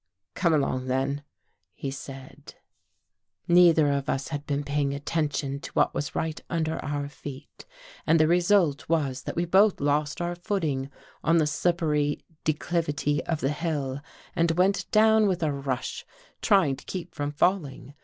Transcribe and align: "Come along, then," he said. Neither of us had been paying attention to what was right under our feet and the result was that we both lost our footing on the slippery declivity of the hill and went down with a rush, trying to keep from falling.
"Come 0.33 0.51
along, 0.51 0.87
then," 0.87 1.23
he 1.75 1.91
said. 1.91 2.55
Neither 3.47 3.91
of 3.91 4.09
us 4.09 4.29
had 4.29 4.47
been 4.47 4.63
paying 4.63 4.95
attention 4.95 5.59
to 5.59 5.71
what 5.73 5.93
was 5.93 6.15
right 6.15 6.41
under 6.49 6.83
our 6.83 7.07
feet 7.07 7.67
and 8.07 8.19
the 8.19 8.27
result 8.27 8.89
was 8.89 9.21
that 9.21 9.35
we 9.35 9.45
both 9.45 9.79
lost 9.79 10.19
our 10.19 10.33
footing 10.33 10.89
on 11.23 11.37
the 11.37 11.45
slippery 11.45 12.23
declivity 12.43 13.23
of 13.25 13.41
the 13.41 13.51
hill 13.53 14.01
and 14.35 14.49
went 14.57 14.89
down 14.89 15.27
with 15.27 15.43
a 15.43 15.51
rush, 15.51 16.03
trying 16.41 16.75
to 16.77 16.85
keep 16.85 17.13
from 17.13 17.31
falling. 17.31 17.93